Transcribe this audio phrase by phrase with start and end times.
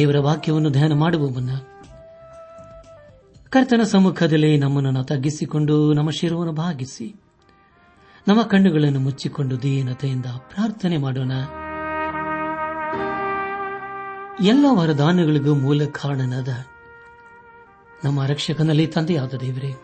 [0.00, 1.56] ದೇವರ ವಾಕ್ಯವನ್ನು ಧ್ಯಾನ ಮಾಡುವ ಮುನ್ನ
[3.48, 7.16] ಕರ್ತನ ಸಮ್ಮುಖದಲ್ಲಿ ನಮ್ಮನ್ನು ತಗ್ಗಿಸಿಕೊಂಡು ನಮ್ಮ ಶಿರವನ್ನು ಭಾಗಿಸಿ
[8.28, 11.32] ನಮ್ಮ ಕಣ್ಣುಗಳನ್ನು ಮುಚ್ಚಿಕೊಂಡು ದೀನತೆಯಿಂದ ಪ್ರಾರ್ಥನೆ ಮಾಡೋಣ.
[14.44, 16.48] ಎಲ್ಲ ವರದಾನಗಳಿಗೂ ಮೂಲ ಕಾರಣನಾದ
[18.04, 19.74] ನಮ್ಮ ರಕ್ಷಕನಲ್ಲಿ ತಂದೆಯಾದ ದೇವರೇ,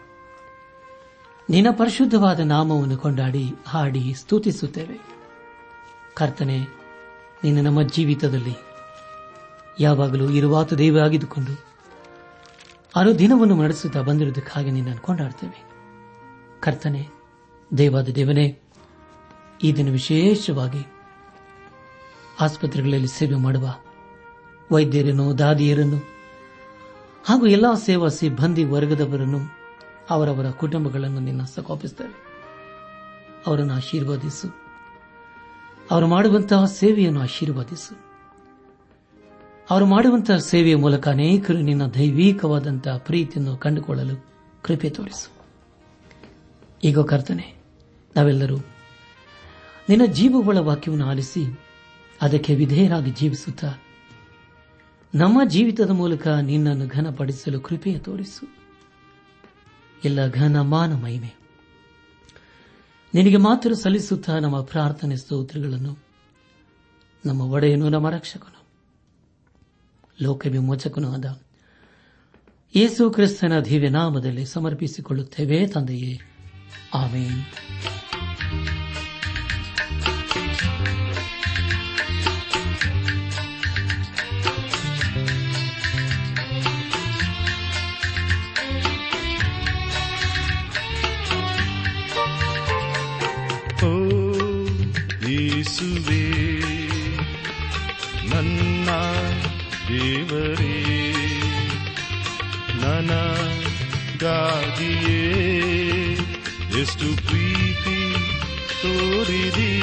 [1.51, 5.01] ನಿನ್ನ ಪರಿಶುದ್ಧವಾದ ನಾಮವನ್ನು ಕೊಂಡಾಡಿ, ಹಾಡಿ, ಸ್ತುತಿಸುತ್ತೇವೆ.
[6.15, 6.59] ಕರ್ತನೆ,
[7.45, 8.76] ನಿನ್ನ ನಮ್ಮ ಜೀವಿತದಲ್ಲಿ
[9.81, 11.67] ಯಾವಾಗಲೂ ಇರುವಾತ ದೇವ ಆಗಿದ್ದುಕೊಂಡು
[12.97, 15.65] ಅನುದಿನವನ್ನು ನಡೆಸುತ್ತಾ ಬಂದಿರುವುದಕ್ಕಾಗಿ ನಿನ್ನನ್ನು ಕೊಂಡಾಡ್ತೇವೆ.
[16.61, 17.09] ಕರ್ತನೆ
[17.79, 18.61] ದೇವಾದ ದೇವನೇ,
[19.63, 20.87] ಈ ದಿನ ವಿಶೇಷವಾಗಿ
[22.41, 23.75] ಆಸ್ಪತ್ರೆಗಳಲ್ಲಿ ಸೇವೆ ಮಾಡುವ
[24.73, 25.97] ವೈದ್ಯರನ್ನು, ದಾದಿಯರನ್ನು
[27.25, 29.39] ಹಾಗೂ ಎಲ್ಲಾ ಸೇವಾ ಸಿಬ್ಬಂದಿ ವರ್ಗದವರನ್ನು
[30.11, 32.27] ಅವರವರ ಕುಟುಂಬಗಳನ್ನು ನಿನ್ನ ಸಕೋಪಿಸುತ್ತೇವೆ
[33.47, 34.57] ಅವರನ್ನು ಆಶೀರ್ವದಿಸು.
[35.91, 38.06] ಅವರು ಮಾಡುವಂತಹ ಸೇವೆಯನ್ನು ಆಶೀರ್ವದಿಸು.
[39.71, 44.27] ಅವರು ಮಾಡುವಂತಹ ಸೇವೆಯ ಮೂಲಕ ಅನೇಕರು ನಿನ್ನ ದೈವಿಕವಾದಂತಹ ಪ್ರೀತಿಯನ್ನು ಕಂಡುಕೊಳ್ಳಲು
[44.63, 45.31] ಕೃಪೆ ತೋರಿಸು.
[46.85, 47.55] ಈಗ ಕರ್ತನೆ,
[48.17, 48.57] ನಾವೆಲ್ಲರೂ
[49.89, 51.61] ನಿನ್ನ ಜೀವಗಳ ವಾಕ್ಯವನ್ನು ಆಲಿಸಿ
[52.23, 53.75] ಅದಕ್ಕೆ ವಿಧೇಯರಾಗಿ ಜೀವಿಸುತ್ತಾ
[55.15, 58.57] ನಮ್ಮ ಜೀವಿತದ ಮೂಲಕ ನಿನ್ನನ್ನು ಘನಪಡಿಸಲು ಕೃಪೆಯ ತೋರಿಸು.
[60.05, 61.35] ಎಲ್ಲ ಘನ ಮಾನ ಮಹಿಮೆ.
[63.15, 65.99] ನಿನಗೆ ಮಾತ್ರ ಸಲ್ಲಿಸುತ್ತಾ ನಮ್ಮ ಪ್ರಾರ್ಥನೆ ಸ್ತೋತ್ರಗಳನ್ನು
[67.27, 68.66] ನಮ್ಮ ಒಡೆಯನು ನಮ್ಮ ರಕ್ಷಕನು.
[70.23, 71.41] ಲೋಕ ವಿಮೋಚಕನೂ ಆದ
[72.77, 76.21] ಯೇಸು ಕ್ರಿಸ್ತನ ದಿವ್ಯನಾಮದಲ್ಲಿ ಸಮರ್ಪಿಸಿಕೊಳ್ಳುತ್ತೇವೆ ತಂದೆಯೇ.
[76.95, 78.06] ಆಮೇನ್.
[104.17, 105.23] ನನಗಾಗಿಯೇ
[106.81, 107.99] ಎಷ್ಟು ಪ್ರೀತಿ
[108.83, 109.75] ತೋರಿದಿ.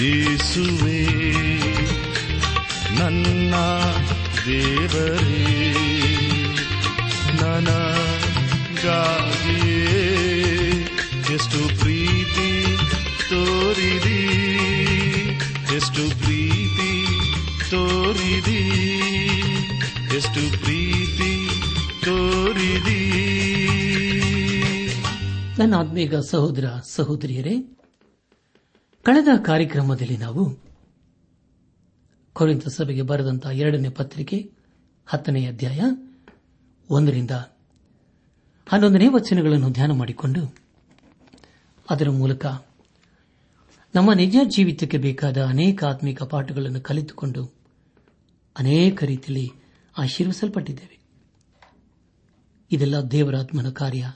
[0.00, 1.00] ಯೇಸುವೆ
[2.98, 3.54] ನನ್ನ
[4.46, 5.72] ದೇವರೇ,
[7.42, 8.22] ನನಗಾಗಿಯೇ
[11.34, 12.50] ಎಷ್ಟು ಪ್ರೀತಿ
[13.30, 14.22] ತೋರಿದಿ,
[15.76, 16.92] ಎಷ್ಟು ಪ್ರೀತಿ
[17.70, 18.62] ತೋರಿದಿ,
[20.16, 20.75] ಎಷ್ಟು ಪ್ರೀತಿ
[25.66, 27.60] ನನ್ನ ಆತ್ಮೀಗ ಸಹೋದರ ಸಹೋದರಿಯರೇ,
[29.02, 30.58] ಕಳೆದ ಕಾರ್ಯಕ್ರಮದಲ್ಲಿ ನಾವು
[32.32, 34.52] ಕೊರಿಂತ ಸಭೆಗೆ ಬರೆದಂತಹ ಎರಡನೇ ಪತ್ರಿಕೆ,
[35.06, 35.80] ಹತ್ತನೇ ಅಧ್ಯಾಯ,
[36.90, 37.30] ಒಂದರಿಂದ
[38.68, 40.56] ಹನ್ನೊಂದನೇ ವಚನಗಳನ್ನು ಧ್ಯಾನ ಮಾಡಿಕೊಂಡು
[41.90, 42.46] ಅದರ ಮೂಲಕ
[43.94, 47.54] ನಮ್ಮ ನಿಜ ಜೀವಿತಕ್ಕೆ ಬೇಕಾದ ಅನೇಕ ಆತ್ಮಿಕ ಪಾಠಗಳನ್ನು ಕಲಿತುಕೊಂಡು
[48.58, 49.52] ಅನೇಕ ರೀತಿಯಲ್ಲಿ
[49.98, 50.98] ಆಶೀರ್ವಿಸಲ್ಪಟ್ಟಿದ್ದೇವೆ.
[52.70, 54.12] ಇದೆಲ್ಲ ದೇವರಾತ್ಮನ ಕಾರ್ಯ.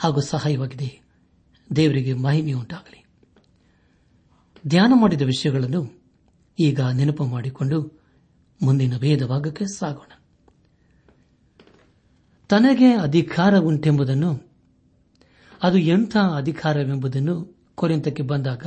[0.00, 1.00] ಹಾಗೂ ಸಹಾಯವಾಗಿದೆ
[1.76, 3.04] ದೇವರಿಗೆ ಮಹಿಮೆ ಉಂಟಾಗಲಿ.
[4.66, 6.04] ಧ್ಯಾನ ಮಾಡಿದ ವಿಷಯಗಳನ್ನು
[6.58, 8.00] ಈಗ ನೆನಪು ಮಾಡಿಕೊಂಡು
[8.62, 10.12] ಮುಂದಿನ ಭೇದ ಭಾಗಕ್ಕೆ ಸಾಗೋಣ.
[12.48, 14.50] ತನಗೆ ಅಧಿಕಾರ ಉಂಟೆಂಬುದನ್ನು,
[15.62, 17.34] ಅದು ಎಂಥ ಅಧಿಕಾರವೆಂಬುದನ್ನು
[17.74, 18.66] ಕೊರೆಂತಕ್ಕೆ ಬಂದಾಗ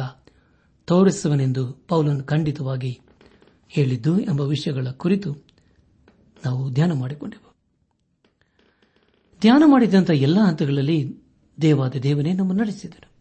[0.88, 3.00] ತೋರಿಸುವನೆಂದು ಪೌಲನ್ ಖಂಡಿತವಾಗಿ
[3.70, 5.46] ಹೇಳಿದ್ದು ಎಂಬ ವಿಷಯಗಳ ಕುರಿತು
[6.46, 7.56] ನಾವು ಧ್ಯಾನ ಮಾಡಿಕೊಂಡೆವು
[9.42, 11.23] ಧ್ಯಾನ ಮಾಡಿದಂಥ ಎಲ್ಲ ಹಂತಗಳಲ್ಲಿ
[11.62, 13.14] ದೇವಾದ ದೇವನೇ ನಮ್ಮ ನಡೆಸಿದನು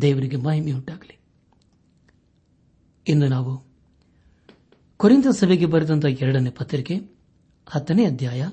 [0.00, 1.18] ದೇವರಿಗೆ ಮಹಿಮೆಯುಂಟಾಗಲಿ
[3.08, 3.74] ಇಂದು ನಾವು
[4.96, 7.00] ಕೊರಿಂದ ಸಭೆಗೆ ಬರೆದಂತಹ ಎರಡನೇ ಪತ್ರಿಕೆ,
[7.68, 8.48] ಹತ್ತನೇ ಅಧ್ಯಾಯ,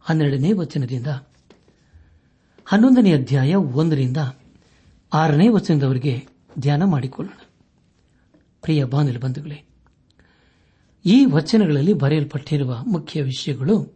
[0.00, 1.06] ಹನ್ನೆರಡನೇ ವಚನದಿಂದ,
[2.64, 4.16] ಹನ್ನೊಂದನೇ ಅಧ್ಯಾಯ ಒಂದರಿಂದ
[5.12, 6.26] ಆರನೇ ವಚನದವರಿಗೆ
[6.58, 7.46] ಧ್ಯಾನ ಮಾಡಿಕೊಳ್ಳೋಣ.
[8.62, 9.64] ಪ್ರಿಯ ಬಾಂಧವ ಬಂಧುಗಳೇ,
[11.04, 13.93] ಈ ವಚನಗಳಲ್ಲಿ ಬರೆಯಲ್ಪಟ್ಟಿರುವ ಮುಖ್ಯ ವಿಷಯಗಳು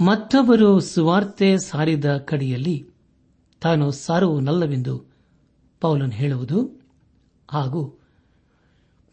[0.00, 2.90] ಮತ್ತೊಬ್ಬರು ಸುವಾರ್ತೆ ಸಾರಿದ ಕಡೆಯಲ್ಲಿ
[3.60, 5.04] ತಾನು ಸಾರುವನಲ್ಲವೆಂದು
[5.80, 6.80] ಪೌಲನ್ ಹೇಳುವುದು.
[7.50, 8.00] ಹಾಗೂ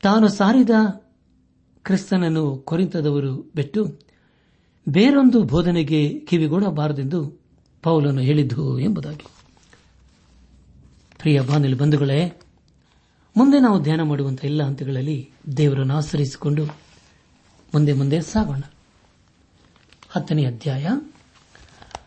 [0.01, 0.69] ತಾನು ಸಾರಿದ
[1.83, 3.99] ಕ್ರಿಸ್ತನನ್ನು ಕೊರಿತದವರು ಬಿಟ್ಟು
[4.89, 7.41] ಬೇರೊಂದು ಬೋಧನೆಗೆ ಕಿವಿಗೊಡಬಾರದೆಂದು
[7.83, 9.25] ಪೌಲನು ಹೇಳಿದ್ದು ಎಂಬುದಾಗಿ.
[11.19, 12.39] ಪ್ರಿಯ ಬಾನಲಿ ಬಂಧುಗಳೇ,
[13.37, 16.65] ಮುಂದೆ ನಾವು ಧ್ಯಾನ ಮಾಡುವಂತಹ ಎಲ್ಲ ಹಂತಗಳಲ್ಲಿ ದೇವರನ್ನು ಆಶ್ರಯಿಸಿಕೊಂಡು
[17.73, 18.61] ಮುಂದೆ ಮುಂದೆ ಸಾಗೋಣ.
[20.11, 20.87] ಹತ್ತನೇ ಅಧ್ಯಾಯ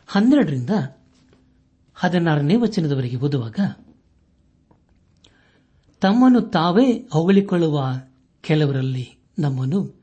[0.07, 0.71] ಹನ್ನೆರಡರಿಂದ
[1.95, 3.59] ಹದಿನಾರನೇ ವಚನದವರೆಗೆ ಓದುವಾಗ,
[6.01, 7.85] ತಮ್ಮನ್ನು ತಾವೇ ಹೊಗಳಿಕೊಳ್ಳುವ
[8.41, 10.03] ಕೆಲವರಲ್ಲಿ ನಮ್ಮನ್ನು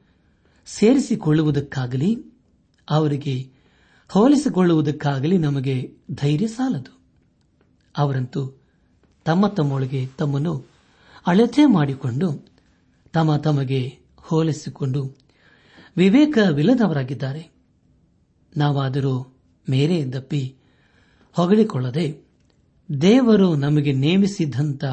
[0.66, 2.18] ಸೇರಿಸಿಕೊಳ್ಳುವುದಕ್ಕಾಗಲಿ,
[2.90, 3.52] ಅವರಿಗೆ
[4.10, 7.00] ಹೋಲಿಸಿಕೊಳ್ಳುವುದಕ್ಕಾಗಲಿ ನಮಗೆ ಧೈರ್ಯ ಸಾಲದು.
[7.98, 8.62] ಅವರಂತೂ
[9.26, 10.66] ತಮ್ಮ ತಮ್ಮೊಳಗೆ ತಮ್ಮನ್ನು
[11.28, 12.46] ಅಳತೆ ಮಾಡಿಕೊಂಡು
[13.14, 15.18] ತಮ್ಮ ತಮಗೆ ಹೋಲಿಸಿಕೊಂಡು
[15.98, 17.51] ವಿವೇಕವಿಲ್ಲದವರಾಗಿದ್ದಾರೆ.
[18.58, 19.38] ನಾವಾದರೂ
[19.70, 20.56] ಮೇರೆ ದಪ್ಪಿ
[21.32, 22.22] ಹೊಗಳಿಕೊಳ್ಳದೆ
[23.02, 24.86] ದೇವರು ನಮಗೆ ನೇಮಿಸಿದ್ದಂಥ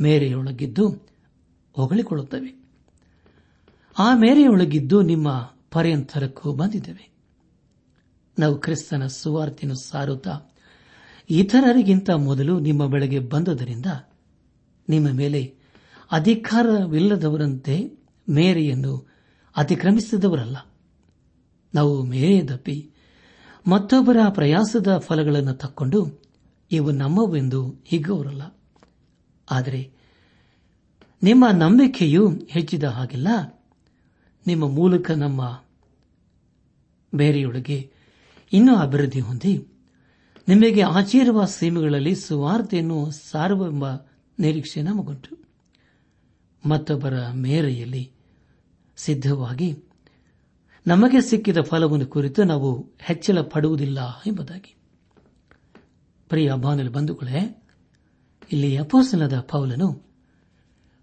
[0.00, 0.88] ಮೇರೆಯೊಳಗಿದ್ದು
[1.72, 2.64] ಹೊಗಳಿಕೊಳ್ಳುತ್ತವೆ.
[3.98, 7.10] ಆ ಮೇರೆಯೊಳಗಿದ್ದು ನಿಮ್ಮ ಪರ್ಯಂತರಕ್ಕೂ ಬಂದಿದ್ದೇವೆ.
[8.38, 10.52] ನಾವು ಕ್ರಿಸ್ತನ ಸುವಾರ್ತೆಯನ್ನು ಸಾರುತ್ತಾ
[11.30, 13.86] ಇತರರಿಗಿಂತ ಮೊದಲು ನಿಮ್ಮ ಬೆಳೆಗೆ ಬಂದದರಿಂದ
[14.88, 15.54] ನಿಮ್ಮ ಮೇಲೆ
[16.12, 17.98] ಅಧಿಕಾರವಿಲ್ಲದವರಂತೆ
[18.28, 19.08] ಮೇರೆಯನ್ನು
[19.56, 20.56] ಅತಿಕ್ರಮಿಸಿದವರಲ್ಲ.
[21.74, 22.90] ನಾವು ಮೇರೆ ದಪ್ಪಿ
[23.66, 26.20] ಮತ್ತೊಬ್ಬರ ಪ್ರಯಾಸದ ಫಲಗಳನ್ನು ತಕ್ಕೊಂಡು
[26.72, 28.42] ಇವು ನಮ್ಮವೆಂದು ಹಿಗ್ಗುವರಲ್ಲ
[29.50, 29.90] ಆದರೆ
[31.22, 33.28] ನಿಮ್ಮ ನಂಬಿಕೆಯು ಹೆಚ್ಚಿದ ಹಾಗಿಲ್ಲ.
[34.46, 35.64] ನಿಮ್ಮ ಮೂಲಕ ನಮ್ಮ
[37.14, 37.92] ಬೇರೆಯೊಳಗೆ
[38.52, 39.66] ಇನ್ನೂ ಅಭಿವೃದ್ಧಿ ಹೊಂದಿ
[40.48, 43.84] ನಿಮಗೆ ಆಚೀರುವ ಸೀಮೆಗಳಲ್ಲಿ ಸುವಾರ್ತೆಯನ್ನು ಸಾರುವೆಂಬ
[44.38, 45.38] ನಿರೀಕ್ಷೆ ನಮಗುಂಟು.
[46.68, 48.10] ಮತ್ತೊಬ್ಬರ ಮೇರೆಯಲ್ಲಿ
[48.96, 49.87] ಸಿದ್ಧವಾಗಿ
[50.88, 54.76] ನಮಗೆ ಸಿಕ್ಕಿದ ಫಲವನ್ನು ಕುರಿತು ನಾವು ಹೆಚ್ಚಳ ಪಡುವುದಿಲ್ಲ ಎಂಬುದಾಗಿ.
[56.28, 57.66] ಪ್ರಿಯ ಬಾನಲ್ ಬಂಧುಗಳೇ,
[58.52, 60.02] ಇಲ್ಲಿ ಅಪೋಸನದ ಪೌಲನು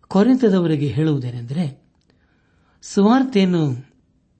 [0.07, 1.83] ಕೊರೆತದವರಿಗೆ ಹೇಳುವುದೇನೆಂದರೆ,
[2.81, 3.91] ಸುವಾರ್ತೆಯನ್ನು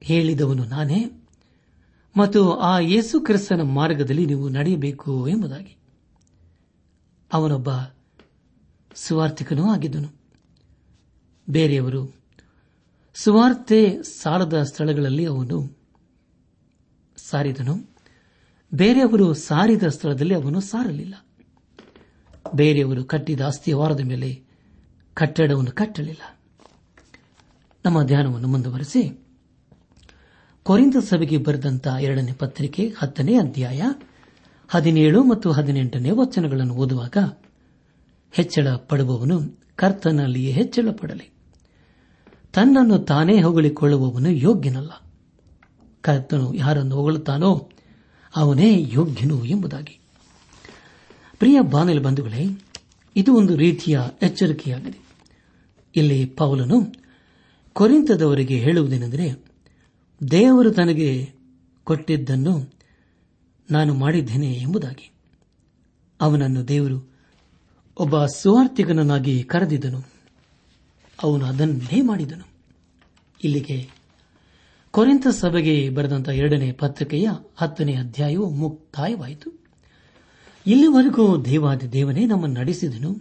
[0.01, 1.27] ಹೇಳಿದವನು ನಾನೇ
[2.17, 5.77] ಮತ್ತು ಆ ಯೇಸು ಕ್ರಿಸ್ತನ ಮಾರ್ಗದಲ್ಲಿ ನೀವು ನಡೆಯಬೇಕು ಎಂಬುದಾಗಿ.
[7.33, 7.69] ಅವನೊಬ್ಬ
[8.95, 10.09] ಸುವಾರ್ಥಿಕನೂ ಆಗಿದ್ದನು.
[11.49, 12.24] ಬೇರೆಯವರು
[13.17, 15.77] ಸುವಾರ್ತೆ ಸಾಲದ ಸ್ಥಳಗಳಲ್ಲಿ ಅವನು
[17.17, 17.95] ಸಾರಿದನು.
[18.73, 21.15] ಬೇರೆಯವರು ಸಾರಿದ ಸ್ಥಳದಲ್ಲಿ ಅವನು ಸಾರಲಿಲ್ಲ.
[22.55, 23.41] ಬೇರೆಯವರು ಕಟ್ಟಿದ
[23.75, 24.43] ವಾರದ ಮೇಲೆ
[25.13, 26.39] ಕಟ್ಟಡವನ್ನು ಕಟ್ಟಲಿಲ್ಲ.
[27.85, 29.25] ನಮ್ಮ ಧ್ಯಾನವನ್ನು ಮುಂದುವರೆಸಿ.
[30.63, 33.81] ಕೊರಿಂದ ಸಭೆಗೆ ಬರೆದಂತಹ ಎರಡನೇ ಪತ್ರಿಕೆ ಹತ್ತನೇ ಅಧ್ಯಾಯ
[34.67, 37.17] ಹದಿನೇಳು ಮತ್ತು ಹದಿನೆಂಟನೇ ವಚನಗಳನ್ನು ಓದುವಾಗ
[38.31, 41.34] ಹೆಚ್ಚಳ ಪಡುವವನು ಕರ್ತನಲ್ಲಿಯೇ ಹೆಚ್ಚಳ ಪಡಲಿ
[42.55, 45.11] ತನ್ನನ್ನು ತಾನೇ ಹೊಗಳಿಕೊಳ್ಳುವವನು ಯೋಗ್ಯನಲ್ಲ.
[46.01, 47.69] ಕರ್ತನು ಯಾರನ್ನು ಹೊಗಳುತ್ತಾನೋ
[48.35, 49.99] ಅವನೇ ಯೋಗ್ಯನು ಎಂಬುದಾಗಿ.
[51.39, 52.45] ಪ್ರಿಯ ಬಾನಲಿ ಬಂಧುಗಳೇ,
[53.15, 54.99] ಇದು ಒಂದು ರೀತಿಯ ಎಚ್ಚರಿಕೆಯಾಗಿದೆ.
[55.95, 56.93] ಇಲ್ಲಿ ಪೌಲನು
[57.73, 59.45] ಕೊರಿಂತದವರಿಗೆ ಹೇಳುವುದೇನೆಂದರೆ,
[60.31, 61.29] ದೇವರು ತನಗೆ
[61.83, 62.73] ಕೊಟ್ಟಿದ್ದನ್ನು
[63.71, 65.11] ನಾನು ಮಾಡಿದ್ದೇನೆ ಎಂಬುದಾಗಿ.
[66.21, 67.15] ಅವನನ್ನು ದೇವರು
[67.97, 70.14] ಒಬ್ಬ ಸುವಾರ್ಥಿಕನನ್ನಾಗಿ ಕರೆದಿದ್ದನು.
[71.23, 72.47] ಅವನು ಅದನ್ನೇ ಮಾಡಿದನು.
[73.43, 73.89] ಇಲ್ಲಿಗೆ
[74.91, 79.51] ಕೊರೆಂತ ಸಭೆಗೆ ಬರೆದಂತಹ ಎರಡನೇ ಪತ್ರಿಕೆಯ ಹತ್ತನೇ ಅಧ್ಯಾಯವು ಮುಕ್ತಾಯವಾಯಿತು.
[80.67, 83.15] ಇಲ್ಲಿವರೆಗೂ ದೇವಾದಿ ದೇವನೇ ನಮ್ಮನ್ನು ನಡೆಸಿದನು.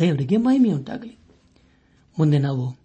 [0.00, 1.18] ದೇವರಿಗೆ ಮಹಿಮೆಯುಂಟಾಗಲಿ.
[2.18, 2.76] ಮುಂದೆ ನಾವು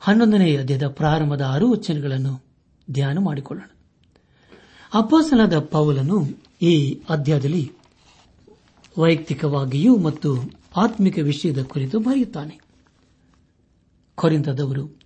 [0.00, 2.44] ಹನ್ನೊಂದನೇ ಅಧ್ಯಾಯದ ಪ್ರಾರಂಭದ ಆರು ವಚನಗಳನ್ನು
[2.90, 3.68] ಧ್ಯಾನ ಮಾಡಿಕೊಳ್ಳೋಣ.
[4.94, 6.28] ಅಪ್ಪಾಸನಾದ ಪೌಲನು
[6.62, 7.72] ಈ ಅಧ್ಯಾಯದಲ್ಲಿ
[8.98, 10.36] ವೈಯಕ್ತಿಕವಾಗಿಯೂ ಮತ್ತು
[10.76, 12.71] ಆತ್ಮಿಕ ವಿಷಯದ ಕುರಿತು ಬರೆಯುತ್ತಾನೆ.
[14.14, 14.98] ಕೊರಿಂತದವರು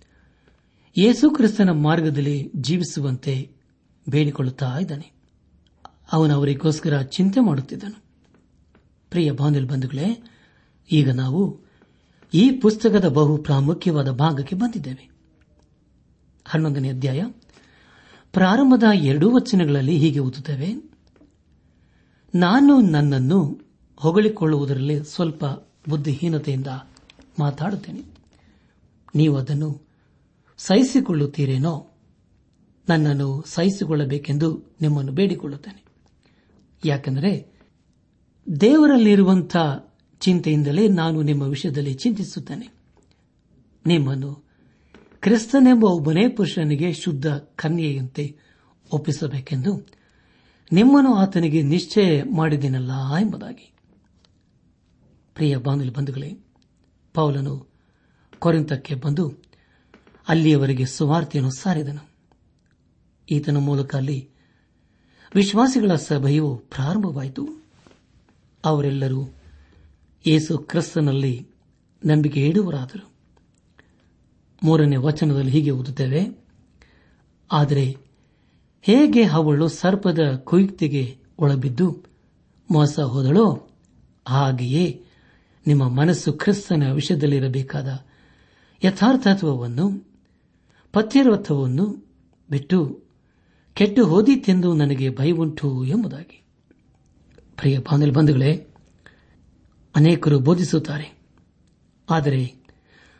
[0.97, 3.51] ಯೇಸುಕ್ರಿಸ್ತನ ಮಾರ್ಗದಲ್ಲಿ ಜೀವಿಸುವಂತೆ
[4.09, 5.11] ಬೇಡಿಕೊಳ್ಳುತ್ತಾ ಇದ್ದಾನೆ.
[6.11, 8.03] ಅವನು ಅವರಿಗೋಸ್ಕರ ಚಿಂತೆ ಮಾಡುತ್ತಿದ್ದನು.
[9.09, 10.23] ಪ್ರಿಯ ಬಂಧುಗಳೇ,
[10.91, 11.59] ಈಗ ನಾವು
[12.33, 15.09] ಈ ಪುಸ್ತಕದ ಬಹು ಪ್ರಾಮುಖ್ಯವಾದ ಭಾಗಕ್ಕೆ ಬಂದಿದ್ದೇವೆ.
[16.45, 17.23] ಹನ್ನೊಂದನೇ ಅಧ್ಯಾಯ.
[18.33, 20.91] ಪ್ರಾರಂಭದ ಎರಡೂ ವಚನಗಳಲ್ಲಿ ಹೀಗೆ ಓದುತ್ತೇವೆ.
[22.35, 23.61] ನಾನು ನನ್ನನ್ನು
[23.95, 25.45] ಹೊಗಳಿಕೊಳ್ಳುವುದರಲ್ಲಿ ಸ್ವಲ್ಪ
[25.89, 26.67] ಬುದ್ಧಿಹೀನತೆಯಿಂದ
[27.39, 28.16] ಮಾತಾಡುತ್ತೇನೆ.
[29.15, 29.87] ನೀವು ಅದನ್ನು
[30.57, 31.91] ಸಹಿಸಿಕೊಳ್ಳುತ್ತೀರೇನೋ
[32.89, 35.83] ನನ್ನನ್ನು ಸಹಿಸಿಕೊಳ್ಳಬೇಕೆಂದು ನಿಮ್ಮನ್ನು ಬೇಡಿಕೊಳ್ಳುತ್ತೇನೆ.
[36.85, 37.59] ಯಾಕೆಂದರೆ
[38.61, 42.73] ದೇವರಲ್ಲಿರುವಂತಹ ಚಿಂತೆಯಿಂದಲೇ ನಾನು ನಿಮ್ಮ ವಿಷಯದಲ್ಲಿ ಚಿಂತಿಸುತ್ತೇನೆ.
[43.85, 44.47] ನಿಮ್ಮನ್ನು
[45.21, 48.37] ಕ್ರಿಸ್ತನೆಂಬ ಒಬ್ಬನೇ ಪುರುಷನಿಗೆ ಶುದ್ಧ ಕನ್ಯೆಯಂತೆ
[48.93, 49.87] ಒಪ್ಪಿಸಬೇಕೆಂದು
[50.71, 53.73] ನಿಮ್ಮನ್ನು ಆತನಿಗೆ ನಿಶ್ಚಯ ಮಾಡಿದ್ದೇನಲ್ಲ ಎಂಬುದಾಗಿ.
[55.33, 56.37] ಪ್ರಿಯ ಬಾಂಧವ್ಯ ಬಂಧುಗಳೇ,
[57.13, 57.76] ಪೌಲನು
[58.39, 59.25] ಕೊರಿಂತಕ್ಕೆ ಬಂದು
[60.27, 62.03] ಅಲ್ಲಿಯವರೆಗೆ ಸುವಾರ್ತೆಯನ್ನು ಸಾರಿದನು.
[63.27, 64.19] ಈತನ ಮೂಲಕ ಅಲ್ಲಿ
[65.35, 67.43] ವಿಶ್ವಾಸಿಗಳ ಸಭೆಯು ಪ್ರಾರಂಭವಾಯಿತು.
[68.63, 69.21] ಅವರೆಲ್ಲರೂ
[70.25, 71.35] ಯೇಸು ಕ್ರಿಸ್ತನಲ್ಲಿ
[72.01, 73.05] ನಂಬಿಕೆ ಇಡುವರಾದರು
[74.61, 76.21] ಮೂರನೇ ವಚನದಲ್ಲಿ ಹೀಗೆ ಓದುತ್ತೇವೆ,
[77.51, 77.85] ಆದರೆ
[78.85, 81.03] ಹೇಗೆ ಅವಳು ಸರ್ಪದ ಕುಯುಕ್ತಿಗೆ
[81.39, 81.87] ಒಳಬಿದ್ದು
[82.69, 83.47] ಮೋಸ ಹೋದಳೋ
[84.27, 84.85] ಹಾಗೆಯೇ
[85.65, 87.89] ನಿಮ್ಮ ಮನಸ್ಸು ಕ್ರಿಸ್ತನ ವಿಷಯದಲ್ಲಿರಬೇಕಾದ
[88.83, 90.07] ಯಥಾರ್ಥತ್ವವನ್ನು
[90.93, 92.07] ಪಥ್ಯರತ್ವವನ್ನು
[92.49, 93.03] ಬಿಟ್ಟು
[93.73, 96.43] ಕೆಟ್ಟು ಹೋದಿತ್ತೆಂದು ನನಗೆ ಭಯವುಂಟು ಎಂಬುದಾಗಿ.
[97.55, 97.79] ಪ್ರಿಯ
[98.11, 98.67] ಬಂಧುಗಳೇ,
[99.95, 101.17] ಅನೇಕರು ಬೋಧಿಸುತ್ತಾರೆ.
[102.09, 102.55] ಆದರೆ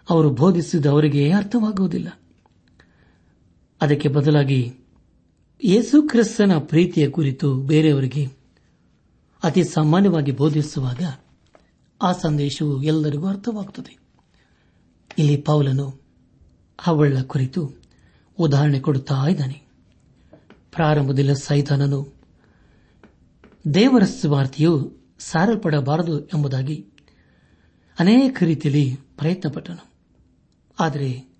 [0.09, 2.19] ಅವರು ಬೋಧಿಸಿದ ಅವರಿಗೆ ಅರ್ಥವಾಗುವುದಿಲ್ಲ.
[3.81, 4.73] ಅದಕ್ಕೆ ಬದಲಾಗಿ
[5.63, 8.27] ಯೇಸು ಕ್ರಿಸ್ತನ ಪ್ರೀತಿಯ ಕುರಿತು ಬೇರೆಯವರಿಗೆ
[9.43, 11.17] ಅತಿ ಸಾಮಾನ್ಯವಾಗಿ ಬೋಧಿಸುವಾಗ
[12.01, 14.06] ಆ ಸಂದೇಶವು ಎಲ್ಲರಿಗೂ ಅರ್ಥವಾಗುತ್ತದೆ.
[15.17, 16.01] ಇಲ್ಲಿ ಪೌಲನು
[16.87, 17.73] ಅವಳ ಕುರಿತು
[18.39, 19.63] ಉದಾಹರಣೆ ಕೊಡುತ್ತಾ ಇದ್ದಾನೆ.
[20.71, 22.13] ಪ್ರಾರಂಭದಲ್ಲಿ ಸೈತಾನನು,
[23.73, 26.87] ದೇವರ ಸ್ವಾರ್ಥಿಯು ಸಾರಲ್ಪಡಬಾರದು ಎಂಬುದಾಗಿ
[27.99, 29.91] ಅನೇಕ ರೀತಿಯಲ್ಲಿ ಪ್ರಯತ್ನಪಟ್ಟನು.
[30.79, 31.35] ಆದರೆ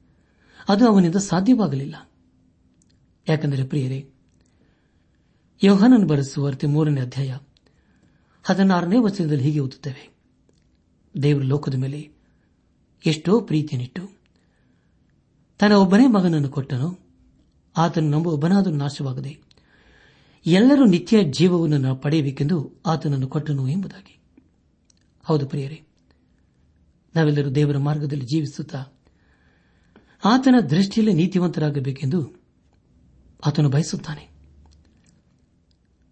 [0.69, 2.11] ಅದು ಅವನಿಂದ ಸಾಧ್ಯವಾಗಲಿಲ್ಲ.
[3.29, 4.09] ಯಾಕೆಂದರೆ ಪ್ರಿಯರೇ,
[5.63, 7.37] ಯೋಹನನ್ ಬರೆಸುವಾರ್ತೆ ಮೂರನೇ ಅಧ್ಯಾಯ
[8.43, 10.17] ಹದಿನಾರನೇ ವಚನದಲ್ಲಿ ಹೀಗೆ ಓದುತ್ತೇವೆ.
[11.23, 12.16] ದೇವರ ಲೋಕದ ಮೇಲೆ
[13.05, 14.17] ಎಷ್ಟೋ ಪ್ರೀತಿಯನ್ನಿಟ್ಟು.
[15.59, 17.07] ತನ್ನ ಒಬ್ಬನೇ ಮಗನನ್ನು ಕೊಟ್ಟನು.
[17.77, 19.39] ಆತನು ನಮ್ಮ ಒಬ್ಬನಾದರೂ ನಾಶವಾಗದೆ
[20.45, 24.19] ಎಲ್ಲರೂ ನಿತ್ಯ ಜೀವವನ್ನು ಪಡೆಯಬೇಕೆಂದು ಆತನನ್ನು ಕೊಟ್ಟನು ಎಂಬುದಾಗಿ.
[25.23, 25.83] ಹೌದು ಪ್ರಿಯರೇ,
[27.15, 28.85] ನಾವೆಲ್ಲರೂ ದೇವರ ಮಾರ್ಗದಲ್ಲಿ ಜೀವಿಸುತ್ತಾ
[30.25, 32.41] ಆತನ ದೃಷ್ಟಿಯಲ್ಲಿ ನೀತಿವಂತರಾಗಬೇಕೆಂದು
[33.45, 34.29] ಆತನು ಬಯಸುತ್ತಾನೆ.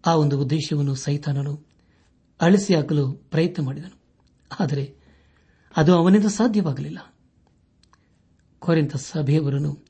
[0.06, 1.66] ಆ ಒಂದು ಉದ್ದೇಶವನ್ನು ಸೈತಾನನು
[2.40, 4.00] ಅಳಿಸಿ ಹಾಕಲು ಪ್ರಯತ್ನ ಮಾಡಿದನು.
[4.60, 4.95] ಆದರೆ
[5.76, 7.14] ಅದು ಅವನಿಂದ ಸಾಧ್ಯವಾಗಲಿಲ್ಲ.
[8.58, 9.84] ಕೊರೆಂತ ಸಭೆಯವರನ್ನು,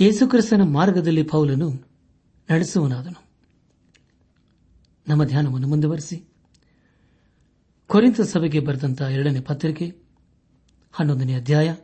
[0.00, 1.70] ಯೇಸುಕ್ರಿಸ್ತನ ಮಾರ್ಗದಲ್ಲಿ ಪೌಲನು
[2.50, 3.26] ನಡೆಸುವನಾದನು
[5.08, 6.28] ನಮ್ಮ ಧ್ಯಾನವನ್ನು ಮುಂದುವರೆಸಿ.
[7.86, 9.96] ಕೊರೆಂತ ಸಭೆಗೆ ಬರೆದಂತಹ ಎರಡನೇ ಪತ್ರಿಕೆ,
[10.92, 11.74] ಹನ್ನೊಂದನೇ ಅಧ್ಯಾಯ,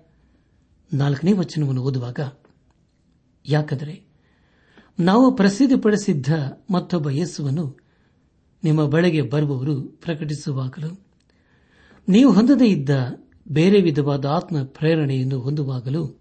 [0.94, 2.20] ನಾಲ್ಕನೇ ವಚನವನ್ನು ಓದುವಾಗ,
[3.46, 4.04] ಯಾಕಂದರೆ
[5.00, 6.28] ನಾವು ಪ್ರಸಿದ್ಧಪಡಿಸಿದ್ದ
[6.70, 7.78] ಮತ್ತೊಬ್ಬ ಯೇಸುವನ್ನು
[8.64, 11.06] ನಿಮ್ಮ ಬಳಿಗೆ ಬರುವವರು ಪ್ರಕಟಿಸುವಾಗಲೂ
[12.08, 12.90] ನೀವು ಹೊಂದದೇ ಇದ್ದ
[13.48, 16.20] ಬೇರೆ ವಿಧವಾದ ಆತ್ಮ ಪ್ರೇರಣೆಯನ್ನು ಹೊಂದುವಾಗಲೂ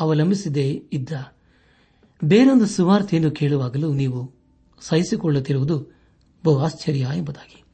[0.00, 1.12] ಅವಲಂಬಿಸದೇ ಇದ್ದ
[2.24, 4.34] ಬೇರೊಂದು ಸುವಾರ್ತೆಯನ್ನು ಕೇಳುವಾಗಲೂ ನೀವು
[4.80, 5.96] ಸಹಿಸಿಕೊಳ್ಳುತ್ತಿರುವುದು
[6.44, 7.64] ಬಹು ಆಶ್ಚರ್ಯ ಎಂಬುದಾಗಿ.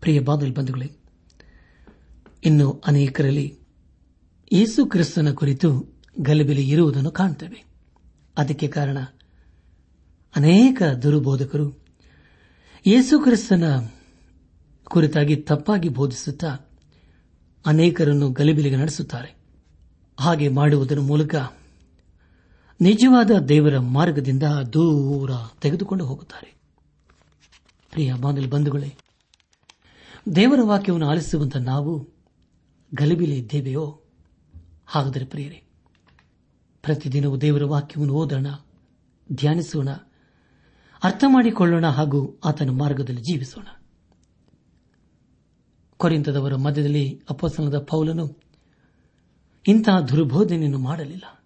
[0.00, 0.92] ಪ್ರಿಯ ಬಂಧುಗಳೇ,
[2.44, 3.58] ಇನ್ನು ಅನೇಕರಲ್ಲಿ
[4.52, 7.64] ಯೇಸು ಕ್ರಿಸ್ತನ ಕುರಿತು ಗಲಿಬಿಲಿ ಇರುವುದನ್ನು ಕಾಣುತ್ತೇವೆ.
[8.38, 8.98] ಅದಕ್ಕೆ ಕಾರಣ
[10.36, 11.84] ಅನೇಕ ದುರುಬೋಧಕರು
[12.86, 13.88] ಯೇಸು ಕ್ರಿಸ್ತನ
[14.92, 16.56] ಕುರಿತಾಗಿ ತಪ್ಪಾಗಿ ಬೋಧಿಸುತ್ತಾ
[17.66, 19.36] ಅನೇಕರನ್ನು ಗಲಿಬಿಲಿಗೆ ನಡೆಸುತ್ತಾರೆ.
[20.20, 21.34] ಹಾಗೆ ಮಾಡುವುದರ ಮೂಲಕ
[22.80, 25.30] ನಿಜವಾದ ದೇವರ ಮಾರ್ಗದಿಂದ ದೂರ
[25.60, 26.54] ತೆಗೆದುಕೊಂಡು ಹೋಗುತ್ತಾರೆ.
[27.90, 28.94] ಪ್ರಿಯ ಬಾಂಗಲ್ ಬಂಧುಗಳೇ,
[30.36, 32.08] ದೇವರ ವಾಕ್ಯವನ್ನು ಆಲಿಸುವಂತ ನಾವು
[32.94, 34.00] ಗಲಿಬಿಲಿ ಇದ್ದೇವೆಯೋ?
[34.86, 35.62] ಹಾಗಾದರೆ ಪ್ರಿಯರೇ,
[36.82, 38.46] ಪ್ರತಿದಿನವೂ ದೇವರ ವಾಕ್ಯವನ್ನು ಓದೋಣ,
[39.32, 39.90] ಧ್ಯಾನಿಸೋಣ,
[41.02, 43.66] ಅರ್ಥ ಮಾಡಿಕೊಳ್ಳೋಣ ಹಾಗೂ ಆತನ ಮಾರ್ಗದಲ್ಲಿ ಜೀವಿಸೋಣ.
[46.02, 48.38] ಕೊರಿಂತದವರ ಮಧ್ಯದಲ್ಲಿ ಅಪ್ಪಸನದ ಪೌಲನು
[49.66, 51.44] ಇಂತಹ ದುರ್ಬೋಧನೆಯನ್ನು ಮಾಡಲಿಲ್ಲ.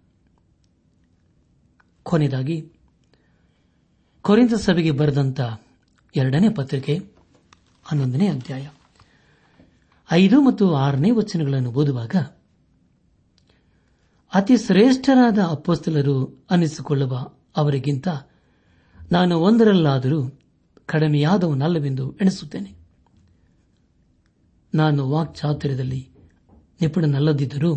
[2.03, 2.71] ಕೊನೆಯದಾಗಿ
[4.21, 5.39] ಕೊರಿಂತ ಸಭೆಗೆ ಬರೆದಂತ
[6.15, 6.95] ಎರಡನೇ ಪತ್ರಿಕೆ
[7.83, 8.69] ಹನ್ನೊಂದನೇ ಅಧ್ಯಾಯ
[10.11, 12.15] ಐದು ಮತ್ತು ಆರನೇ ವಚನಗಳನ್ನು ಓದುವಾಗ,
[14.33, 17.13] ಅತಿ ಶ್ರೇಷ್ಠರಾದ ಅಪ್ಪಸ್ತಲರು ಅನ್ನಿಸಿಕೊಳ್ಳುವ
[17.57, 18.07] ಅವರಿಗಿಂತ
[19.11, 20.39] ನಾನು ಒಂದರಲ್ಲಾದರೂ
[20.85, 22.76] ಕಡಿಮೆಯಾದವನಲ್ಲವೆಂದು ಎಣಿಸುತ್ತೇನೆ.
[24.77, 26.09] ನಾನು ವಾಕ್ಚಾತುರ್ಯದಲ್ಲಿ
[26.81, 27.75] ನಿಪುಣನಲ್ಲದಿದ್ದರೂ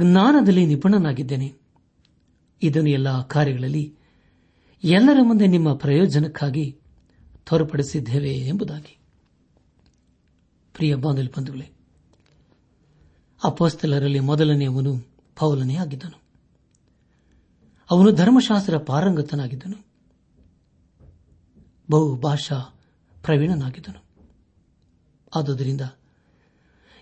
[0.00, 1.54] ಜ್ಞಾನದಲ್ಲಿ ನಿಪುಣನಾಗಿದ್ದೇನೆ.
[2.62, 3.94] ಇದನ್ನು ಎಲ್ಲ ಕಾರ್ಯಗಳಲ್ಲಿ
[4.84, 6.78] ಎಲ್ಲರ ಮುಂದೆ ನಿಮ್ಮ ಪ್ರಯೋಜನಕ್ಕಾಗಿ
[7.44, 8.98] ತೋರ್ಪಡಿಸಿದ್ದೇವೆ ಎಂಬುದಾಗಿ.
[10.74, 11.70] ಪ್ರಿಯ ಬಾಂಧವ್ಯ ಬಂಧುಗಳೇ,
[13.44, 15.06] ಅಪೋಸ್ತಲರಲ್ಲಿ ಮೊದಲನೆಯವನು
[15.38, 16.20] ಪೌಲನೇ ಆಗಿದ್ದನು.
[17.90, 19.86] ಅವನು ಧರ್ಮಶಾಸ್ತ್ರ ಪಾರಂಗತನಾಗಿದ್ದನು.
[21.90, 22.78] ಬಹುಭಾಷಾ
[23.22, 24.05] ಪ್ರವೀಣನಾಗಿದ್ದನು.
[25.36, 25.80] ಆದುದರಿಂದ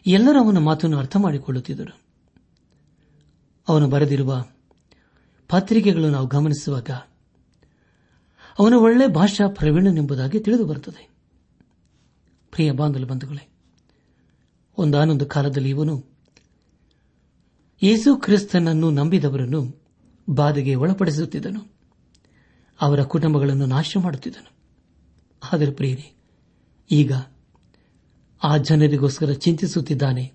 [0.06, 1.94] ಎಲ್ಲರೂ ಅವನ ಮಾತನ್ನು ಅರ್ಥ ಮಾಡಿಕೊಳ್ಳುತ್ತಿದ್ದರು.
[3.68, 4.44] ಅವನು ಬರೆದಿರುವ
[5.50, 6.90] ಪತ್ರಿಕೆಗಳು ನಾವು ಗಮನಿಸುವಾಗ
[8.58, 11.02] ಅವನು ಒಳ್ಳೆ ಭಾಷಾ ಪ್ರವೀಣನೆಂಬುದಾಗಿ ತಿಳಿದು ಬರುತ್ತದೆ
[12.52, 13.44] ಪ್ರಿಯ ಬಾಂಧವ ಬಂಧುಗಳೇ,
[14.78, 15.94] ಒಂದಾನೊಂದು ಕಾಲದಲ್ಲಿ ಇವನು
[17.82, 19.60] ಯೇಸು ಕ್ರಿಸ್ತನನ್ನು ನಂಬಿದವರನ್ನು
[20.28, 21.62] ಬಾಧೆಗೆ ಒಳಪಡಿಸುತ್ತಿದ್ದನು.
[22.80, 24.50] ಅವರ ಕುಟುಂಬಗಳನ್ನು ನಾಶ ಮಾಡುತ್ತಿದ್ದನು
[25.52, 26.06] ಆದರೆ ಪ್ರಿಯರಿ,
[26.90, 27.12] ಈಗ
[28.42, 30.32] ಆ ಜನರಿಗೋಸ್ಕರ ಚಿಂತಿಸುತ್ತಿದ್ದಾನೆ.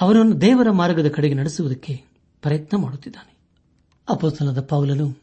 [0.00, 2.02] ಅವರನ್ನು ದೇವರ ಮಾರ್ಗದ ಕಡೆಗೆ ನಡೆಸುವುದಕ್ಕೆ
[2.42, 3.36] ಪ್ರಯತ್ನ ಮಾಡುತ್ತಿದ್ದಾನೆ.
[4.08, 5.16] ಅಪೋಸ್ತನದ ಪೌಲನು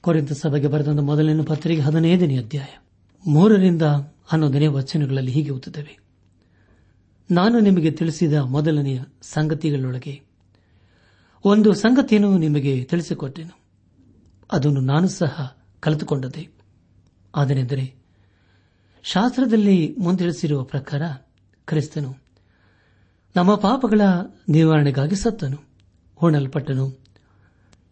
[0.00, 2.78] ಕೊರೆಂತ ಸಭೆಗೆ ಬರೆದ ಮೊದಲನೇ ಪತ್ರಿಕೆ ಹದಿನೈದನೇ ಅಧ್ಯಾಯ
[3.26, 3.82] ಮೂರರಿಂದ
[4.26, 5.98] ಹನ್ನೊಂದನೇ ವಚನಗಳಲ್ಲಿ ಹೀಗೆ ಓದುತ್ತವೆ.
[7.30, 10.22] ನಾನು ನಿಮಗೆ ತಿಳಿಸಿದ ಮೊದಲನೆಯ ಸಂಗತಿಗಳೊಳಗೆ
[11.44, 13.60] ಒಂದು ಸಂಗತಿಯನ್ನು ನಿಮಗೆ ತಿಳಿಸಿಕೊಟ್ಟೆನು.
[14.52, 16.48] ಅದನ್ನು ನಾನು ಸಹ ಕಲಿತುಕೊಂಡದೆ
[17.34, 18.01] ಅದನೆಂದರೆ
[19.02, 21.02] ಶಾಸ್ತ್ರದಲ್ಲಿ ಮುಂದಿಳಿಸಿರುವ ಪ್ರಕಾರ
[21.64, 22.22] ಕ್ರಿಸ್ತನು
[23.36, 24.00] ನಮ್ಮ ಪಾಪಗಳ
[24.48, 25.56] ನಿವಾರಣೆಗಾಗಿ ಸತ್ತನು,
[26.16, 26.98] ಹೊಣಲ್ಪಟ್ಟನು.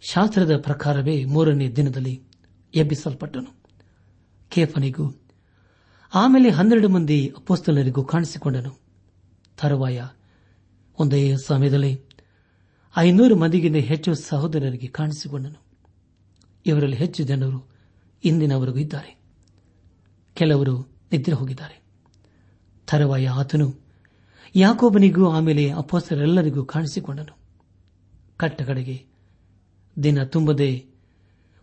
[0.00, 2.22] ಶಾಸ್ತ್ರದ ಪ್ರಕಾರವೇ ಮೂರನೇ ದಿನದಲ್ಲಿ
[2.74, 3.56] ಎಬ್ಬಿಸಲ್ಪಟ್ಟನು.
[4.48, 5.20] ಕೇಫನಿಗೂ,
[6.14, 8.80] ಆಮೇಲೆ ಹನ್ನೆರಡು ಮಂದಿ ಅಪೋಸ್ತಲರಿಗೂ ಕಾಣಿಸಿಕೊಂಡನು.
[9.58, 10.06] ತರುವಾಯ,
[10.98, 12.00] ಒಂದೇ ಸಮಯದಲ್ಲಿ
[12.96, 15.62] ಐನೂರು ಮಂದಿಗಿಂತ ಹೆಚ್ಚು ಸಹೋದರರಿಗೆ ಕಾಣಿಸಿಕೊಂಡನು.
[16.66, 17.68] ಇವರಲ್ಲಿ ಹೆಚ್ಚು ಜನರು
[18.24, 19.20] ಇಂದಿನವರೆಗೂ ಇದ್ದಾರೆ.
[20.34, 21.82] ಕೆಲವರು ನಿದ್ರೆ ಹೋಗಿದ್ದಾರೆ.
[22.86, 23.74] ತರುವಾಯ ಆತನು
[24.54, 27.36] ಯಾಕೋಬನಿಗೂ ಆಮೇಲೆ ಅಪ್ಪಸರೆಲ್ಲರಿಗೂ ಕಾಣಿಸಿಕೊಂಡನು.
[28.36, 29.06] ಕಟ್ಟಕಡೆಗೆ
[30.02, 30.86] ದಿನ ತುಂಬದೆ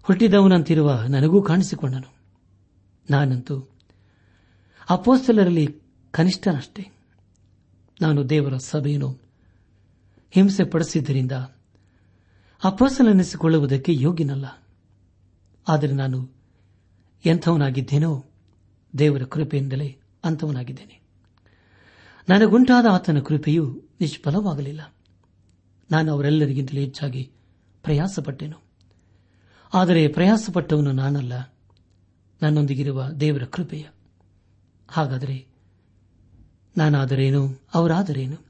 [0.03, 2.13] ಹುಟ್ಟಿದವನಂತಿರುವ ನನಗೂ ಕಾಣಿಸಿಕೊಂಡನು.
[3.09, 3.69] ನಾನಂತೂ
[4.89, 5.81] ಅಪೋಸ್ತಲರಲ್ಲಿ
[6.11, 6.87] ಕನಿಷ್ಠನಷ್ಟೇ.
[8.01, 9.19] ನಾನು ದೇವರ ಸಭೆಯನ್ನು
[10.31, 11.31] ಹಿಂಸೆ ಪಡಿಸಿದ್ದರಿಂದ
[12.63, 14.63] ಅಪೋಸಲನೆನಿಸಿಕೊಳ್ಳುವುದಕ್ಕೆ ಯೋಗ್ಯನಲ್ಲ.
[15.67, 16.29] ಆದರೆ ನಾನು
[17.25, 18.26] ಎಂಥವನಾಗಿದ್ದೇನೋ
[18.99, 21.01] ದೇವರ ಕೃಪೆಯಿಂದಲೇ ಅಂತವನಾಗಿದ್ದೇನೆ.
[22.29, 24.93] ನನಗುಂಟಾದ ಆತನ ಕೃಪೆಯು ನಿಷ್ಫಲವಾಗಲಿಲ್ಲ.
[25.91, 27.31] ನಾನು ಅವರೆಲ್ಲರಿಗಿಂತಲೂ ಹೆಚ್ಚಾಗಿ
[27.83, 28.57] ಪ್ರಯಾಸಪಟ್ಟೆನು.
[29.73, 31.53] ಆದರೆ ಪ್ರಯಾಸಪಟ್ಟವನು ನಾನಲ್ಲ,
[32.41, 33.85] ನನ್ನೊಂದಿಗಿರುವ ದೇವರ ಕೃಪೆಯ.
[34.87, 35.47] ಹಾಗಾದರೆ
[36.77, 38.45] ನಾನಾದರೇನು, ಅವರಾದರೇನು?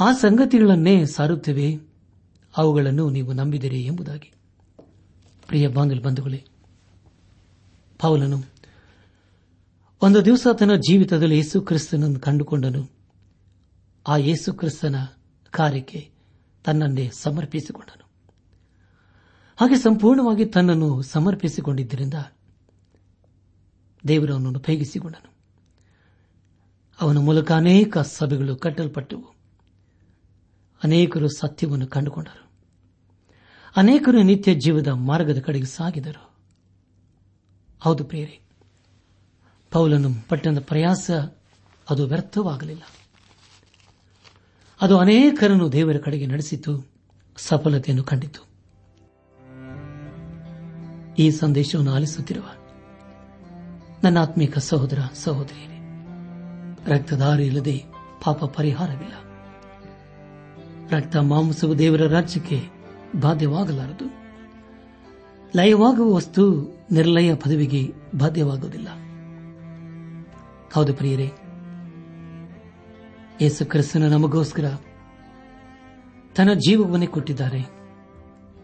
[0.00, 1.80] ಆ ಸಂಗತಿಗಳನ್ನೇ ಸಾರುತ್ತೇವೆ,
[2.56, 4.32] ಅವುಗಳನ್ನು ನೀವು ನಂಬಿದಿರಿ ಎಂಬುದಾಗಿ.
[5.46, 6.44] ಪ್ರಿಯ ಬಾಂಗಲ್ ಬಂಧುಗಳೇ,
[7.98, 8.57] ಪೌಲನು
[10.02, 12.90] ಒಂದು ದಿವಸ ತನ್ನ ಜೀವಿತದಲ್ಲಿ ಯೇಸು ಕ್ರಿಸ್ತನನ್ನು ಕಂಡುಕೊಂಡನು.
[14.08, 14.96] ಆ ಯೇಸು ಕ್ರಿಸ್ತನ
[15.50, 16.10] ಕಾರ್ಯಕ್ಕೆ
[16.64, 18.10] ತನ್ನನ್ನೇ ಸಮರ್ಪಿಸಿಕೊಂಡನು.
[19.56, 22.14] ಹಾಗೆ ಸಂಪೂರ್ಣವಾಗಿ ತನ್ನನ್ನು ಸಮರ್ಪಿಸಿಕೊಂಡಿದ್ದರಿಂದ
[24.08, 25.34] ದೇವರು ಉಪಯೋಗಿಸಿಕೊಂಡನು
[27.00, 29.34] ಅವನ ಮೂಲಕ ಅನೇಕ ಸಭೆಗಳು ಕಟ್ಟಲ್ಪಟ್ಟವು.
[30.84, 32.50] ಅನೇಕರು ಸತ್ಯವನ್ನು ಕಂಡುಕೊಂಡರು.
[33.76, 36.30] ಅನೇಕರು ನಿತ್ಯ ಜೀವದ ಮಾರ್ಗದ ಕಡೆಗೆ ಸಾಗಿದರು.
[37.80, 38.47] ಹೌದು ಪ್ರೇರೆ
[39.70, 41.10] ಪೌಲನು ಪಟ್ಟಣದ ಪ್ರಯಾಸ
[41.90, 42.82] ಅದು ವ್ಯರ್ಥವಾಗಲಿಲ್ಲ.
[44.80, 46.86] ಅದು ಅನೇಕರನ್ನು ದೇವರ ಕಡೆಗೆ ನಡೆಸಿತು,
[47.36, 48.48] ಸಫಲತೆಯನ್ನು ಕಂಡಿತು.
[51.18, 52.44] ಈ ಸಂದೇಶವನ್ನು ಆಲಿಸುತ್ತಿರುವ
[54.04, 55.78] ನನ್ನ ಆತ್ಮಿಕ ಸಹೋದರ, ಸಹೋದರಿಯರೇ
[56.94, 57.84] ರಕ್ತದಾರಿ ಇಲ್ಲದೆ
[58.24, 59.14] ಪಾಪ ಪರಿಹಾರವಿಲ್ಲ.
[60.90, 62.62] ರಕ್ತ ಮಾಂಸವು ದೇವರ ರಾಜ್ಯಕ್ಕೆ
[63.20, 64.04] ಬಾಧ್ಯವಾಗಲಾರದು.
[65.56, 69.07] ಲಯವಾಗುವ ವಸ್ತು ನಿರ್ಲಯ ಪದವಿಗೆ ಬಾಧ್ಯವಾಗುವುದಿಲ್ಲ.
[70.72, 71.32] ಹೌದು ಪ್ರಿಯರೇ.
[73.40, 74.74] ಯೇಸು ಕ್ರಿಸ್ತನ ನಮಗೋಸ್ಕರ
[76.36, 77.62] ತನ್ನ ಜೀವವನ್ನೇ ಕೊಟ್ಟಿದ್ದಾರೆ.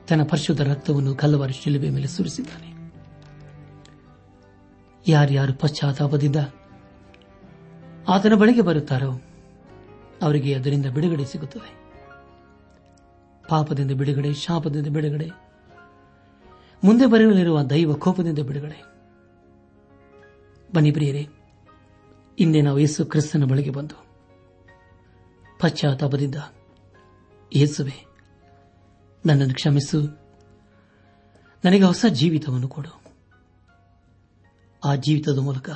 [0.09, 2.75] ತನ್ನ ಪರಿಶುದ್ಧ ರಕ್ತವನ್ನು ಕಲ್ಲವಾರು ಶಿಲುಬೆ ಮೇಲೆ ಸುರಿಸಿದ್ದಾನೆ.
[5.09, 6.37] ಯಾರ್ಯಾರು ಪಶ್ಚಾತ್ತಾಪದಿಂದ
[8.09, 9.12] ಆತನ ಬಳಿಗೆ ಬರುತ್ತಾರೋ
[10.23, 11.85] ಅವರಿಗೆ ಅದರಿಂದ ಬಿಡುಗಡೆ ಸಿಗುತ್ತದೆ.
[13.49, 15.31] ಪಾಪದಿಂದ ಬಿಡುಗಡೆ, ಶಾಪದಿಂದ ಬಿಡುಗಡೆ,
[16.85, 18.85] ಮುಂದೆ ಬರಲಿರುವ ದೈವ ಕೋಪದಿಂದ ಬಿಡುಗಡೆ.
[20.75, 21.29] ಬನ್ನಿ ಪ್ರಿಯರೇ.
[22.38, 24.05] ಇಂದೇ ನಾವು ಯೇಸು ಕ್ರಿಸ್ತನ ಬಳಿಗೆ ಬಂದು
[25.61, 26.35] ಪಶ್ಚಾತ್ತಾಪದಿಂದ,
[27.57, 28.07] ಯೇಸುವೆ,
[29.27, 30.01] ನನ್ನನ್ನು ಕ್ಷಮಿಸು.
[31.64, 33.03] ನನಗೆ ಹೊಸ ಜೀವಿತವನ್ನು ಕೊಡು.
[34.85, 35.70] ಆ ಜೀವಿತದ ಮೂಲಕ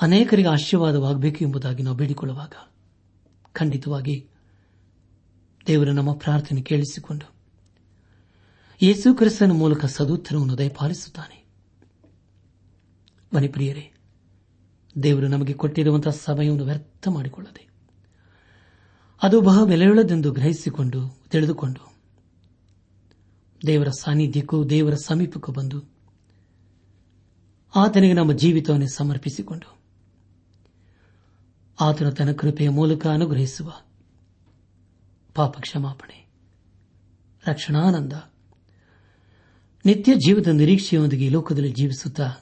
[0.00, 2.52] ಅನೇಕರಿಗೆ ಆಶೀರ್ವಾದವಾಗಬೇಕು ಎಂಬುದಾಗಿ ನಾವು ಬೇಡಿಕೊಳ್ಳುವಾಗ
[3.52, 4.28] ಖಂಡಿತವಾಗಿ
[5.66, 7.32] ದೇವರು ನಮ್ಮ ಪ್ರಾರ್ಥನೆ ಕೇಳಿಸಿಕೊಂಡು
[8.82, 11.44] ಯೇಸು ಕ್ರಿಸ್ತನ ಮೂಲಕ ಸದೂತ್ತರವನ್ನು ದಯಪಾಲಿಸುತ್ತಾನೆ.
[13.34, 13.91] ಮನೆಪ್ರಿಯರೇ
[15.02, 17.68] ದೇವರು ನಮಗೆ ಕೊಟ್ಟಿರುವಂತಹ ಸಮಯವನ್ನು ವ್ಯರ್ಥ ಮಾಡಿಕೊಳ್ಳದೆ.
[19.22, 21.92] ಅದು ಬಹು ಬೆಲೆಯುಳ್ಳದೆಂದು ಗ್ರಹಿಸಿಕೊಂಡು, ತಿಳಿದುಕೊಂಡು
[23.66, 25.92] ದೇವರ ಸಾನ್ನಿಧ್ಯಕ್ಕೂ ದೇವರ ಸಮೀಪಕ್ಕೂ ಬಂದು
[27.74, 29.78] ಆತನಿಗೆ ನಮ್ಮ ಜೀವಿತವನ್ನು ಸಮರ್ಪಿಸಿಕೊಂಡು
[31.80, 33.72] ಆತನ ತನ್ನ ಕೃಪೆಯ ಮೂಲಕ ಅನುಗ್ರಹಿಸುವ
[35.34, 36.28] ಪಾಪ ಕ್ಷಮಾಪಣೆ
[37.46, 38.12] ರಕ್ಷಣಾನಂದ,
[39.86, 42.41] ನಿತ್ಯ ಜೀವದ ನಿರೀಕ್ಷೆಯೊಂದಿಗೆ ಲೋಕದಲ್ಲಿ ಜೀವಿಸುತ್ತಾ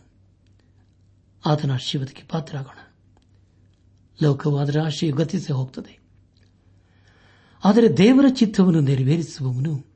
[1.46, 2.92] ಆತನ ಆಶೀರ್ವಾದಕ್ಕೆ ಪಾತ್ರರಾಗೋಣ.
[4.22, 5.98] ಲೋಕವಾದ ಅದರ ಆಶೆಯು ಗತಿಸಿ ಹೋಗ್ತದೆ.
[7.64, 9.86] ಆದರೆ ದೇವರ ಚಿತ್ತವನ್ನು ನೆರವೇರಿಸುವವನು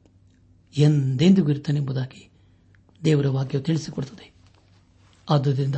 [0.77, 2.31] ಎಂದೆಂದಿಗೂ ಇರುತ್ತಾನೆಂಬುದಾಗಿ
[3.05, 4.33] ದೇವರ ವಾಕ್ಯವು ತಿಳಿಸಿಕೊಡುತ್ತದೆ.
[5.31, 5.75] ಆದ್ದರಿಂದ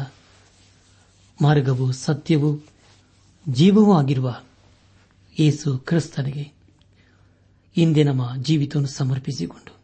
[1.42, 2.58] ಮಾರ್ಗವು ಸತ್ಯವೂ
[3.48, 4.40] ಜೀವವೂ ಆಗಿರುವ
[5.38, 6.42] ಯೇಸು ಕ್ರಿಸ್ತನಿಗೆ
[7.74, 9.76] ಹಿಂದೆ ನಮ್ಮ ಜೀವಿತವನ್ನು ಸಮರ್ಪಿಸಿಕೊಂಡು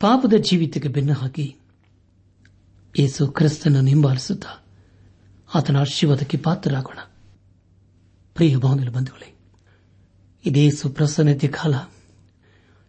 [0.00, 1.56] ಪಾಪದ ಜೀವಿತಕ್ಕೆ ಬೆನ್ನು ಹಾಕಿ
[2.98, 4.66] ಯೇಸು ಕ್ರಿಸ್ತನನ್ನು ಹಿಂಬಾಲಿಸುತ್ತಾ
[5.54, 6.98] ಆತನ ಆಶೀರ್ವಾದಕ್ಕೆ ಪಾತ್ರರಾಗೋಣ.
[8.34, 9.34] ಪ್ರಿಯ ಬಾಂಧವ ಬಂಧುಗಳೇ,
[10.46, 11.74] ಇದೇ ಸುಪ್ರಸನ್ನತೆ ಕಾಲ.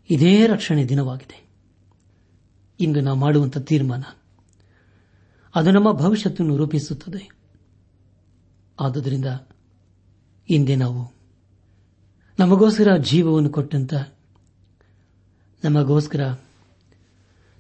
[0.10, 1.48] ಇದೇ ರಕ್ಷಣೆ ದಿನವಾಗಿದೆ.
[2.80, 4.04] ಇಂದು ನಾವು ಮಾಡುವಂತಹ ತೀರ್ಮಾನ,
[5.56, 7.30] ಅದು ನಮ್ಮ ಭವಿಷ್ಯತನ್ನು ರೂಪಿಸುತ್ತದೆ.
[8.80, 9.26] ಆದುದರಿಂದ
[10.48, 11.14] ಹಿಂದೆ ನಾವು
[12.40, 13.94] ನಮಗೋಸ್ಕರ ಜೀವವನ್ನು ಕೊಟ್ಟಂತ,
[15.64, 16.34] ನಮಗೋಸ್ಕರ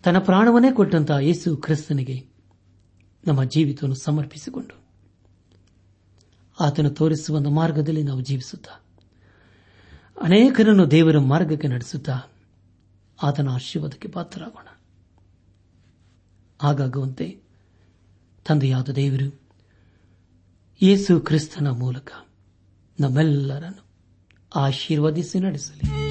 [0.03, 2.26] ತನ್ನ ಪ್ರಾಣವನ್ನೇ ಕೊಟ್ಟಂತ ಯೇಸು ಕ್ರಿಸ್ತನಿಗೆ
[3.25, 4.88] ನಮ್ಮ ಜೀವಿತವನ್ನು ಸಮರ್ಪಿಸಿಕೊಂಡು
[6.60, 8.82] ಆತನು ತೋರಿಸುವ ಮಾರ್ಗದಲ್ಲಿ ನಾವು ಜೀವಿಸುತ್ತಾ,
[10.21, 12.19] ಅನೇಕರನ್ನು ದೇವರ ಮಾರ್ಗಕ್ಕೆ ನಡೆಸುತ್ತಾ
[13.23, 14.67] ಆತನ ಆಶೀರ್ವಾದಕ್ಕೆ ಪಾತ್ರರಾಗೋಣ.
[16.62, 17.41] ಹಾಗಾಗುವಂತೆ
[18.45, 19.41] ತಂದೆಯಾದ ದೇವರು
[20.82, 22.12] ಯೇಸು ಕ್ರಿಸ್ತನ ಮೂಲಕ
[22.99, 23.86] ನಮ್ಮೆಲ್ಲರನ್ನು
[24.56, 26.06] ಆಶೀರ್ವದಿಸಿ ನಡೆಸಲಿ.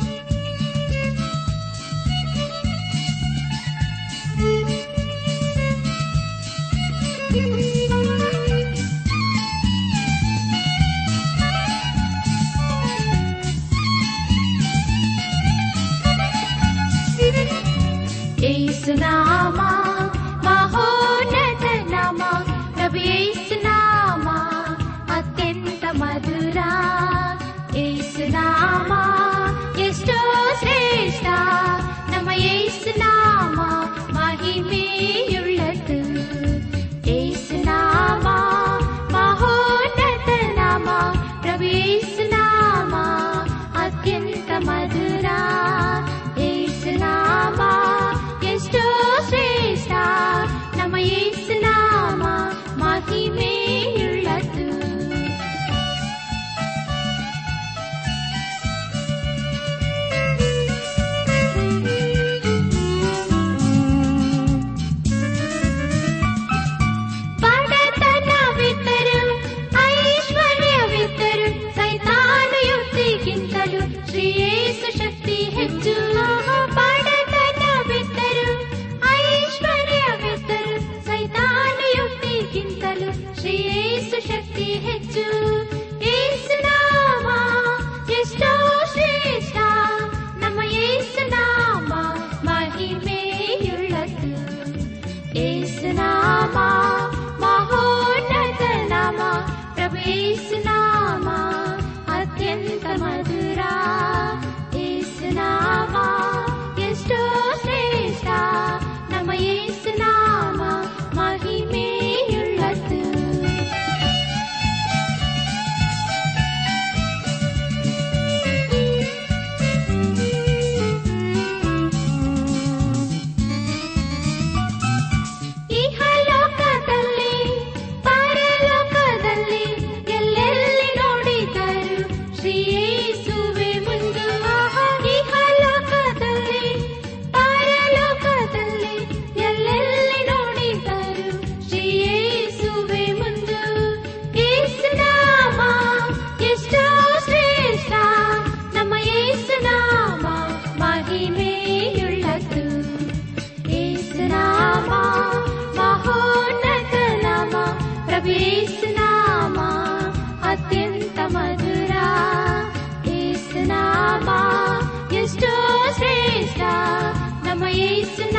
[167.58, 168.35] समये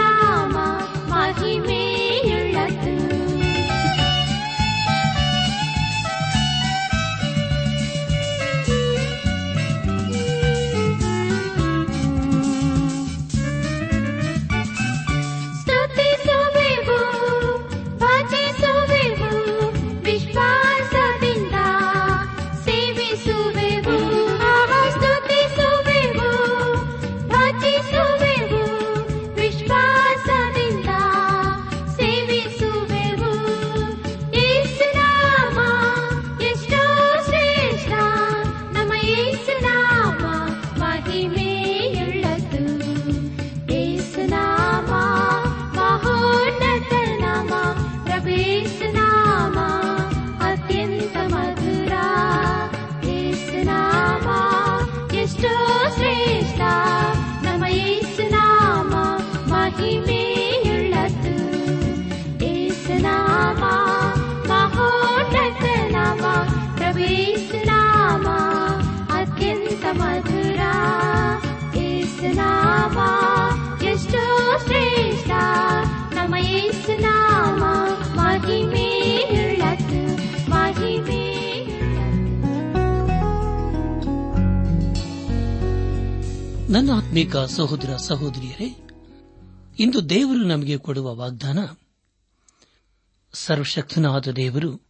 [86.69, 88.77] ನನ್ನ ಆತ್ಮೀಕ ಸಹೋದರ ಸಹೋದರಿಯರೇ,
[89.79, 91.59] ಇಂದು ದೇವರು ನಮಗೆ ಕೊಡುವ ವಾಗ್ದಾನ,
[93.33, 94.81] ಸರ್ವಶಕ್ತನಾದ ದೇವರು,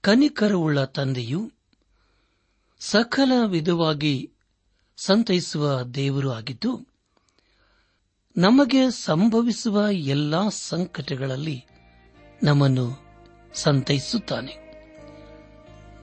[0.00, 1.52] ಕನಿಕರವುಳ್ಳ ತಂದೆಯು
[2.80, 4.30] ಸಕಲ ವಿಧವಾಗಿ
[4.96, 6.87] ಸಂತೈಸುವ ದೇವರು ಆಗಿದ್ದು
[8.38, 11.64] ನಮಗೆ ಸಂಭವಿಸುವ ಎಲ್ಲಾ ಸಂಕಟಗಳಲ್ಲಿ
[12.42, 12.98] ನಮ್ಮನ್ನು
[13.54, 14.82] ಸಂತೈಸುತ್ತಾನೆ.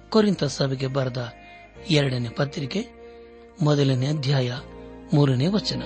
[0.10, 1.34] ಕೊರಿಂತ ಸಭೆಗೆ ಬರೆದ
[1.89, 2.86] ಎರಡನೇ ಪತ್ರಿಕೆ,
[3.62, 4.54] ಮೊದಲನೇ ಅಧ್ಯಾಯ,
[5.13, 5.80] ಮೂರನೇ ವಚನ.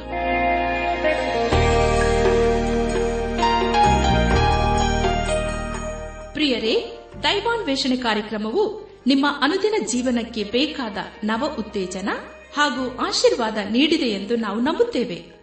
[6.33, 12.09] ಪ್ರಿಯರೇ, ದೈವಾನ್ವೇಷಣೆ ಕಾರ್ಯಕ್ರಮವು ನಿಮ್ಮ ಅನುದಿನ ಜೀವನಕ್ಕೆ ಬೇಕಾದ ನವ ಉತ್ತೇಜನ
[12.57, 15.38] ಹಾಗೂ ಆಶೀರ್ವಾದ ನೀಡಿದೆ ಎಂದು ನಾವು ನಂಬುತ್ತೇವೆ.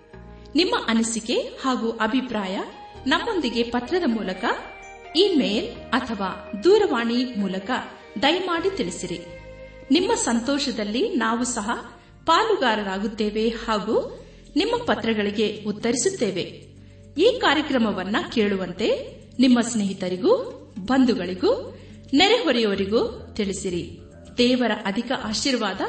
[0.56, 2.58] ನಿಮ್ಮ ಅನಿಸಿಕೆ ಹಾಗೂ ಅಭಿಪ್ರಾಯ
[3.06, 4.44] ನಮ್ಮೊಂದಿಗೆ ಪತ್ರದ ಮೂಲಕ
[5.16, 7.70] ಇಮೇಲ್ ಅಥವಾ ದೂರವಾಣಿ ಮೂಲಕ
[8.22, 9.20] ದಯಮಾಡಿ ತಿಳಿಸಿರಿ.
[9.90, 11.70] ನಿಮ್ಮ ಸಂತೋಷದಲ್ಲಿ ನಾವು ಸಹ
[12.26, 14.24] ಪಾಲುಗಾರರಾಗುತ್ತೇವೆ ಹಾಗೂ
[14.56, 16.66] ನಿಮ್ಮ ಪತ್ರಗಳಿಗೆ ಉತ್ತರಿಸುತ್ತೇವೆ.
[17.20, 20.34] ಈ ಕಾರ್ಯಕ್ರಮವನ್ನ ಕೇಳುವಂತೆ ನಿಮ್ಮ ಸ್ನೇಹಿತರಿಗೂ,
[20.78, 21.78] ಬಂಧುಗಳಿಗೂ,
[22.14, 23.98] ನೆರೆಹೊರೆಯವರಿಗೂ ತಿಳಿಸಿರಿ.
[24.38, 25.80] ದೇವರ ಅಧಿಕ ಆಶೀರ್ವಾದ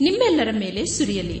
[0.00, 1.40] ನಿಮ್ಮೆಲ್ಲರ ಮೇಲೆ ಸುರಿಯಲಿ.